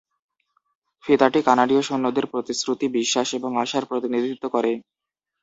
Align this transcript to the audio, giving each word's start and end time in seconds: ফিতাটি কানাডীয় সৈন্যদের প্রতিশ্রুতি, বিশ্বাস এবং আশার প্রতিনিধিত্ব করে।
ফিতাটি 1.03 1.39
কানাডীয় 1.47 1.81
সৈন্যদের 1.83 2.25
প্রতিশ্রুতি, 2.33 2.85
বিশ্বাস 2.97 3.27
এবং 3.33 3.51
আশার 3.63 3.83
প্রতিনিধিত্ব 3.85 4.43
করে। 4.55 4.71